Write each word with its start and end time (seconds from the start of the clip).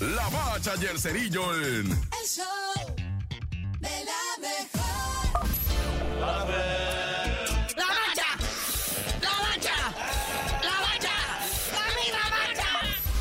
La 0.00 0.28
Bacha 0.28 0.74
y 0.80 0.84
el 0.84 0.98
Cerillo 0.98 1.54
en... 1.54 1.90
El 1.90 2.26
show 2.28 2.44
de 3.80 4.04
la 4.04 4.22
mejor. 4.42 5.48
La 6.20 6.26
bacha, 7.86 8.28
la 9.22 9.30
bacha, 9.40 9.76
la 10.62 10.76
bacha, 10.80 11.16
la 11.72 11.84
bacha. 12.30 12.66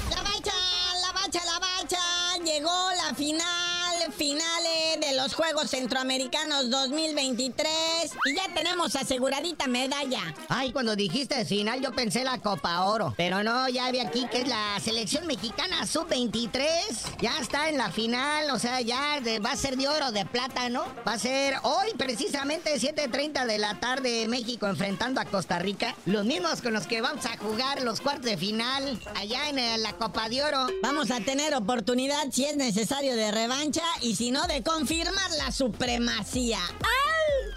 La 0.09 0.21
bacha, 0.21 0.57
la 1.01 1.11
bacha, 1.13 1.41
la 1.46 1.57
bacha. 1.59 2.03
Llegó 2.43 2.78
la 2.98 3.16
final, 3.16 4.12
finales 4.18 4.64
de 4.64 4.64
los 5.26 5.34
Juegos 5.34 5.71
Centroamericanos 5.71 6.70
2023 6.70 7.66
y 8.25 8.36
ya 8.36 8.54
tenemos 8.54 8.96
aseguradita 8.96 9.66
medalla. 9.66 10.21
Ay, 10.50 10.71
cuando 10.71 10.96
dijiste 10.96 11.44
final 11.46 11.82
yo 11.82 11.92
pensé 11.94 12.24
la 12.24 12.38
Copa 12.38 12.86
Oro. 12.86 13.12
Pero 13.18 13.42
no, 13.42 13.68
ya 13.68 13.89
vi 13.89 14.02
aquí 14.02 14.28
que 14.30 14.42
es 14.42 14.48
la 14.48 14.80
selección 14.80 15.25
mexicana 15.25 15.88
sub-23. 15.88 16.70
Ya 17.21 17.39
está 17.39 17.70
en 17.70 17.80
la 17.80 17.89
final, 17.89 18.52
o 18.52 18.60
sea, 18.60 18.82
ya 18.82 19.19
va 19.43 19.54
a 19.54 19.56
ser 19.56 19.78
de 19.78 19.88
oro, 19.88 20.11
de 20.11 20.28
plata, 20.28 20.69
¿no? 20.69 20.86
Va 21.07 21.14
a 21.14 21.19
ser 21.19 21.55
hoy 21.64 21.88
precisamente 21.97 22.75
7.30 22.75 23.47
de 23.47 23.57
la 23.57 23.80
tarde 23.80 24.28
México 24.28 24.68
enfrentando 24.68 25.21
a 25.21 25.25
Costa 25.25 25.57
Rica. 25.57 25.96
Los 26.05 26.24
mismos 26.24 26.61
con 26.61 26.74
los 26.74 26.86
que 26.86 27.02
vamos 27.02 27.25
a 27.25 27.36
jugar 27.38 27.82
los 27.82 28.00
cuartos 28.00 28.25
de 28.25 28.38
final 28.38 29.00
allá 29.16 29.50
en 29.50 29.82
la 29.82 29.94
Copa 29.94 30.30
de 30.30 30.44
Oro. 30.44 30.68
Vamos 30.83 31.10
a 31.10 31.19
tener 31.19 31.55
oportunidad, 31.55 32.31
si 32.31 32.45
es 32.45 32.55
necesario, 32.58 33.16
de 33.16 33.31
revancha 33.31 33.81
y 34.02 34.16
si 34.16 34.30
no, 34.30 34.45
de 34.45 34.61
confirmar 34.61 35.14
la 35.38 35.52
supremacía. 35.52 36.59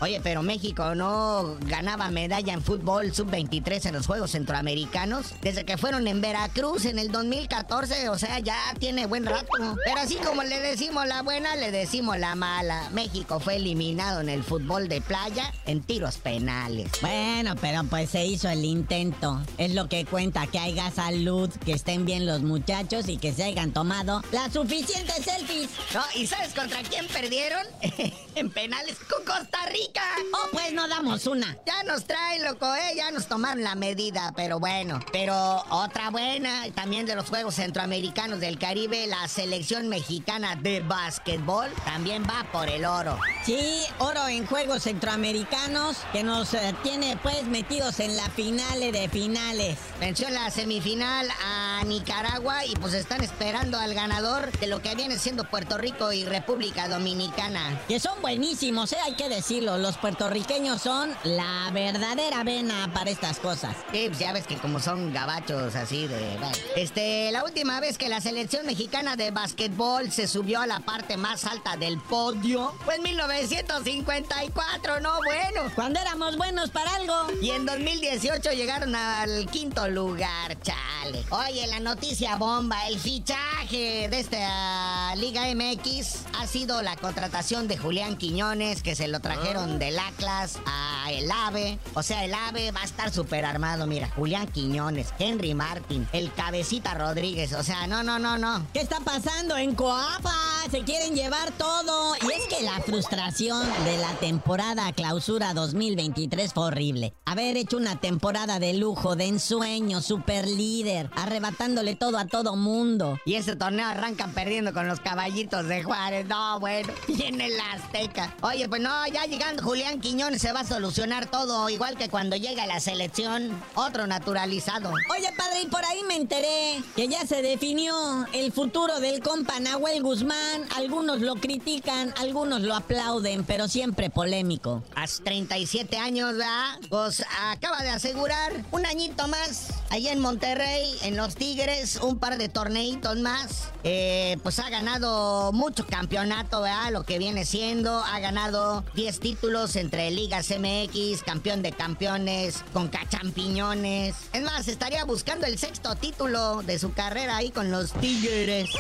Oye, 0.00 0.20
pero 0.22 0.42
México 0.42 0.94
no 0.94 1.56
ganaba 1.62 2.10
medalla 2.10 2.52
en 2.52 2.62
fútbol 2.62 3.12
sub-23 3.12 3.86
en 3.86 3.94
los 3.94 4.06
Juegos 4.06 4.30
Centroamericanos 4.30 5.34
desde 5.42 5.64
que 5.64 5.76
fueron 5.76 6.06
en 6.06 6.20
Veracruz 6.20 6.84
en 6.84 6.98
el 6.98 7.10
2014, 7.10 8.08
o 8.08 8.18
sea, 8.18 8.38
ya 8.38 8.56
tiene 8.78 9.06
buen 9.06 9.26
rato. 9.26 9.46
Pero 9.84 10.00
así 10.00 10.16
como 10.16 10.42
le 10.44 10.60
decimos 10.60 11.06
la 11.06 11.22
buena, 11.22 11.56
le 11.56 11.72
decimos 11.72 12.18
la 12.18 12.34
mala. 12.34 12.88
México 12.90 13.40
fue 13.40 13.56
eliminado 13.56 14.20
en 14.20 14.28
el 14.28 14.44
fútbol 14.44 14.88
de 14.88 15.00
playa 15.00 15.52
en 15.66 15.82
tiros 15.82 16.18
penales. 16.18 16.90
Bueno, 17.00 17.54
pero 17.60 17.82
pues 17.84 18.10
se 18.10 18.24
hizo 18.24 18.48
el 18.48 18.64
intento. 18.64 19.40
Es 19.58 19.74
lo 19.74 19.88
que 19.88 20.04
cuenta, 20.04 20.46
que 20.46 20.58
haya 20.58 20.90
salud, 20.90 21.50
que 21.64 21.72
estén 21.72 22.04
bien 22.04 22.26
los 22.26 22.42
muchachos 22.42 23.08
y 23.08 23.16
que 23.16 23.32
se 23.32 23.44
hayan 23.44 23.72
tomado 23.72 24.22
las 24.32 24.52
suficientes 24.52 25.24
selfies. 25.24 25.70
¿No? 25.92 26.02
¿Y 26.14 26.26
sabes 26.26 26.54
contra 26.54 26.82
quién 26.82 27.06
perdieron? 27.08 27.66
en 28.34 28.50
penales 28.50 28.96
con 29.08 29.24
Costa 29.24 29.58
Rica. 29.72 29.87
Oh, 30.32 30.48
pues 30.52 30.72
no 30.72 30.86
damos 30.88 31.26
una. 31.26 31.56
Ya 31.66 31.82
nos 31.84 32.04
traen, 32.04 32.44
loco, 32.44 32.66
¿eh? 32.74 32.94
Ya 32.96 33.10
nos 33.10 33.26
tomaron 33.26 33.62
la 33.62 33.74
medida, 33.74 34.32
pero 34.36 34.58
bueno. 34.58 35.00
Pero 35.12 35.64
otra 35.70 36.10
buena, 36.10 36.64
también 36.74 37.06
de 37.06 37.14
los 37.14 37.28
Juegos 37.28 37.54
Centroamericanos 37.56 38.40
del 38.40 38.58
Caribe, 38.58 39.06
la 39.06 39.26
selección 39.28 39.88
mexicana 39.88 40.56
de 40.56 40.80
básquetbol 40.80 41.70
también 41.84 42.24
va 42.24 42.46
por 42.52 42.68
el 42.68 42.84
oro. 42.84 43.18
Sí, 43.44 43.82
oro 43.98 44.28
en 44.28 44.46
Juegos 44.46 44.82
Centroamericanos 44.82 45.98
que 46.12 46.22
nos 46.22 46.52
eh, 46.54 46.74
tiene 46.82 47.16
pues 47.22 47.44
metidos 47.44 48.00
en 48.00 48.16
la 48.16 48.28
finale 48.30 48.92
de 48.92 49.08
finales. 49.08 49.78
Venció 50.00 50.28
en 50.28 50.34
la 50.34 50.50
semifinal 50.50 51.28
a 51.42 51.82
Nicaragua 51.86 52.64
y 52.66 52.74
pues 52.76 52.94
están 52.94 53.22
esperando 53.22 53.78
al 53.78 53.94
ganador 53.94 54.50
de 54.58 54.66
lo 54.66 54.82
que 54.82 54.94
viene 54.94 55.18
siendo 55.18 55.44
Puerto 55.44 55.78
Rico 55.78 56.12
y 56.12 56.24
República 56.24 56.88
Dominicana. 56.88 57.80
Que 57.88 57.98
son 58.00 58.20
buenísimos, 58.20 58.92
¿eh? 58.92 58.98
hay 59.02 59.14
que 59.14 59.28
decirlo. 59.28 59.77
Los 59.78 59.96
puertorriqueños 59.96 60.82
son 60.82 61.14
la 61.22 61.70
verdadera 61.72 62.42
vena 62.42 62.90
para 62.92 63.10
estas 63.10 63.38
cosas. 63.38 63.76
Sí, 63.92 64.06
pues 64.08 64.18
ya 64.18 64.32
ves 64.32 64.44
que 64.46 64.56
como 64.56 64.80
son 64.80 65.12
gabachos 65.12 65.76
así 65.76 66.08
de... 66.08 66.36
bueno. 66.38 66.56
Este, 66.74 67.30
la 67.30 67.44
última 67.44 67.78
vez 67.78 67.96
que 67.96 68.08
la 68.08 68.20
selección 68.20 68.66
mexicana 68.66 69.14
de 69.14 69.30
básquetbol 69.30 70.10
se 70.10 70.26
subió 70.26 70.60
a 70.60 70.66
la 70.66 70.80
parte 70.80 71.16
más 71.16 71.44
alta 71.44 71.76
del 71.76 71.98
podio 72.00 72.74
fue 72.84 72.96
en 72.96 73.02
1954, 73.04 75.00
¿no? 75.00 75.14
Bueno. 75.24 75.70
Cuando 75.76 76.00
éramos 76.00 76.36
buenos 76.36 76.70
para 76.70 76.96
algo. 76.96 77.14
Y 77.40 77.50
en 77.50 77.64
2018 77.64 78.50
llegaron 78.52 78.96
al 78.96 79.46
quinto 79.46 79.86
lugar, 79.88 80.60
chale. 80.60 81.24
Oye, 81.30 81.66
la 81.68 81.78
noticia 81.78 82.34
bomba, 82.36 82.88
el 82.88 82.98
fichaje 82.98 84.08
de 84.08 84.18
esta 84.18 85.14
Liga 85.16 85.42
MX 85.54 86.24
ha 86.38 86.46
sido 86.46 86.82
la 86.82 86.96
contratación 86.96 87.68
de 87.68 87.78
Julián 87.78 88.16
Quiñones, 88.16 88.82
que 88.82 88.96
se 88.96 89.06
lo 89.08 89.20
trajeron 89.20 89.67
del 89.76 89.98
Atlas 89.98 90.58
a 90.66 91.10
el 91.12 91.30
AVE. 91.30 91.78
O 91.94 92.02
sea, 92.02 92.24
el 92.24 92.32
AVE 92.32 92.70
va 92.70 92.82
a 92.82 92.84
estar 92.84 93.12
súper 93.12 93.44
armado, 93.44 93.86
mira, 93.86 94.08
Julián 94.16 94.46
Quiñones, 94.46 95.12
Henry 95.18 95.54
Martin, 95.54 96.06
el 96.12 96.32
Cabecita 96.32 96.94
Rodríguez, 96.94 97.52
o 97.52 97.62
sea, 97.62 97.86
no, 97.86 98.02
no, 98.02 98.18
no, 98.18 98.38
no. 98.38 98.66
¿Qué 98.72 98.80
está 98.80 99.00
pasando 99.00 99.56
en 99.56 99.74
Coapa? 99.74 100.34
Se 100.70 100.82
quieren 100.82 101.14
llevar 101.14 101.50
todo. 101.52 102.14
Y 102.16 102.32
es 102.32 102.46
que 102.46 102.62
la 102.62 102.80
frustración 102.80 103.66
de 103.84 103.96
la 103.98 104.12
temporada 104.20 104.92
clausura 104.92 105.54
2023 105.54 106.52
fue 106.52 106.64
horrible. 106.64 107.14
Haber 107.24 107.56
hecho 107.56 107.78
una 107.78 108.00
temporada 108.00 108.58
de 108.58 108.74
lujo, 108.74 109.16
de 109.16 109.26
ensueño, 109.26 110.02
super 110.02 110.46
líder, 110.46 111.10
arrebatándole 111.16 111.94
todo 111.96 112.18
a 112.18 112.26
todo 112.26 112.56
mundo. 112.56 113.18
Y 113.24 113.34
ese 113.34 113.56
torneo 113.56 113.86
arrancan 113.86 114.32
perdiendo 114.32 114.72
con 114.72 114.88
los 114.88 115.00
caballitos 115.00 115.66
de 115.68 115.82
Juárez. 115.82 116.26
No, 116.26 116.60
bueno, 116.60 116.92
viene 117.08 117.48
la 117.48 117.72
Azteca. 117.72 118.34
Oye, 118.42 118.68
pues 118.68 118.82
no, 118.82 119.06
ya 119.06 119.24
llegando 119.24 119.57
Julián 119.62 120.00
Quiñones 120.00 120.40
se 120.40 120.52
va 120.52 120.60
a 120.60 120.64
solucionar 120.64 121.30
todo, 121.30 121.68
igual 121.68 121.96
que 121.96 122.08
cuando 122.08 122.36
llega 122.36 122.66
la 122.66 122.80
selección, 122.80 123.60
otro 123.74 124.06
naturalizado. 124.06 124.90
Oye, 125.10 125.32
padre, 125.36 125.62
y 125.62 125.66
por 125.66 125.84
ahí 125.84 126.02
me 126.06 126.16
enteré 126.16 126.82
que 126.94 127.08
ya 127.08 127.26
se 127.26 127.42
definió 127.42 128.26
el 128.32 128.52
futuro 128.52 129.00
del 129.00 129.20
compa 129.20 129.60
Nahuel 129.60 130.02
Guzmán. 130.02 130.64
Algunos 130.76 131.20
lo 131.20 131.36
critican, 131.36 132.14
algunos 132.18 132.62
lo 132.62 132.74
aplauden, 132.74 133.44
pero 133.44 133.68
siempre 133.68 134.10
polémico. 134.10 134.82
Hace 134.94 135.22
37 135.22 135.96
años, 135.98 136.32
¿verdad? 136.32 136.78
Pues 136.88 137.24
acaba 137.50 137.82
de 137.82 137.90
asegurar 137.90 138.52
un 138.70 138.86
añito 138.86 139.26
más 139.28 139.68
allá 139.90 140.12
en 140.12 140.20
Monterrey, 140.20 140.96
en 141.02 141.16
los 141.16 141.34
Tigres, 141.34 141.96
un 141.96 142.18
par 142.18 142.38
de 142.38 142.48
torneitos 142.48 143.18
más. 143.18 143.72
Eh, 143.84 144.36
pues 144.42 144.58
ha 144.58 144.68
ganado 144.70 145.52
mucho 145.52 145.86
campeonato, 145.86 146.62
¿verdad? 146.62 146.92
Lo 146.92 147.04
que 147.04 147.18
viene 147.18 147.44
siendo. 147.44 147.98
Ha 147.98 148.18
ganado 148.20 148.84
10 148.94 149.20
títulos 149.20 149.76
entre 149.76 150.10
Ligas 150.10 150.50
MX, 150.50 151.22
campeón 151.22 151.62
de 151.62 151.72
campeones, 151.72 152.64
con 152.72 152.88
cachampiñones. 152.88 154.14
Es 154.32 154.42
más, 154.42 154.68
estaría 154.68 155.04
buscando 155.04 155.46
el 155.46 155.58
sexto 155.58 155.94
título 155.96 156.62
de 156.62 156.78
su 156.78 156.92
carrera 156.92 157.36
ahí 157.36 157.50
con 157.50 157.70
los 157.70 157.92
Tigres. 157.92 158.70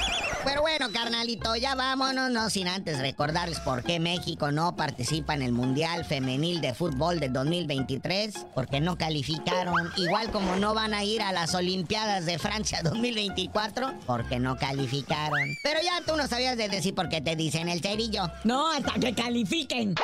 Pero 0.44 0.62
bueno, 0.62 0.90
carnalito, 0.92 1.56
ya 1.56 1.74
vámonos, 1.74 2.30
no 2.30 2.48
sin 2.50 2.68
antes 2.68 2.98
recordarles 3.00 3.60
por 3.60 3.82
qué 3.82 4.00
México 4.00 4.52
no 4.52 4.76
participa 4.76 5.34
en 5.34 5.42
el 5.42 5.52
Mundial 5.52 6.04
Femenil 6.04 6.60
de 6.60 6.74
Fútbol 6.74 7.20
de 7.20 7.28
2023, 7.28 8.46
porque 8.54 8.80
no 8.80 8.96
calificaron, 8.96 9.90
igual 9.96 10.30
como 10.30 10.56
no 10.56 10.74
van 10.74 10.94
a 10.94 11.04
ir 11.04 11.22
a 11.22 11.32
las 11.32 11.54
Olimpiadas 11.54 12.24
de 12.24 12.38
Francia 12.38 12.80
2024, 12.82 13.92
porque 14.06 14.38
no 14.38 14.56
calificaron. 14.56 15.56
Pero 15.62 15.80
ya 15.82 16.00
tú 16.06 16.16
no 16.16 16.26
sabías 16.26 16.56
de 16.56 16.68
decir 16.68 16.94
por 16.94 17.08
qué 17.08 17.20
te 17.20 17.36
dicen 17.36 17.68
el 17.68 17.80
cerillo. 17.80 18.30
No, 18.44 18.70
hasta 18.70 18.94
que 18.94 19.14
califiquen. 19.14 19.94